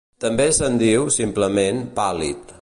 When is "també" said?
0.23-0.47